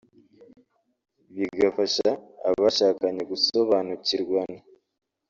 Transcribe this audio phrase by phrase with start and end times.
[1.35, 2.09] bigafasha
[2.49, 4.59] abashakanye gusobanukirwana